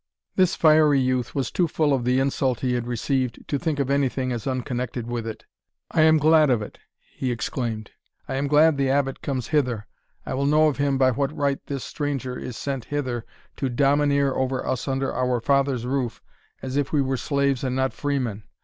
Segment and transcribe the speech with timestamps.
[0.35, 3.91] This fiery youth was too full of the insult he had received to think of
[3.91, 5.45] anything as unconnected with it.
[5.91, 6.79] "I am glad of it,"
[7.15, 7.91] he exclaimed;
[8.27, 9.85] "I am glad the Abbot comes hither.
[10.25, 13.27] I will know of him by what right this stranger is sent hither
[13.57, 16.19] to domineer over us under our father's roof,
[16.63, 18.41] as if we were slaves and not freemen.